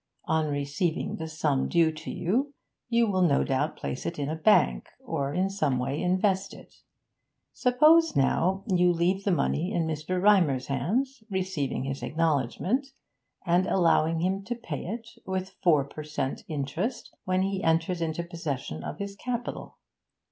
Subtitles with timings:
[0.25, 2.55] On receiving the sum due to you,
[2.89, 6.73] you will no doubt place it in a bank, or in some way invest it.
[7.53, 10.19] Suppose, now, you leave the money in Mr.
[10.19, 12.87] Rymer's hands, receiving his acknowledgment,
[13.45, 18.23] and allowing him to pay it, with four per cent, interest, when he enters into
[18.23, 19.77] possession of his capital?